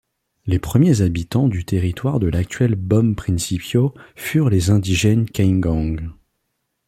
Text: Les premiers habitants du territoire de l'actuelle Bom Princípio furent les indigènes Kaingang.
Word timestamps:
Les 0.47 0.57
premiers 0.57 1.01
habitants 1.01 1.47
du 1.47 1.63
territoire 1.63 2.19
de 2.19 2.25
l'actuelle 2.25 2.73
Bom 2.75 3.13
Princípio 3.13 3.93
furent 4.15 4.49
les 4.49 4.71
indigènes 4.71 5.29
Kaingang. 5.29 6.09